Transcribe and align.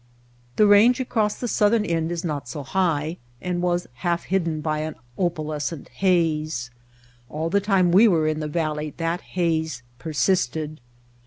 The 0.55 0.65
range 0.65 0.99
across 0.99 1.35
the 1.35 1.47
southern 1.47 1.85
end 1.85 2.11
is 2.11 2.25
not 2.25 2.49
so 2.49 2.63
high 2.63 3.17
and 3.39 3.61
was 3.61 3.85
half 3.97 4.23
hidden 4.23 4.59
by 4.59 4.79
an 4.79 4.95
opalescent 5.15 5.89
haze. 5.89 6.71
All 7.29 7.51
the 7.51 7.61
time 7.61 7.91
we 7.91 8.07
were 8.07 8.25
in 8.27 8.39
the 8.39 8.47
valley 8.47 8.95
that 8.97 9.21
haze 9.21 9.83
persisted. 9.99 10.81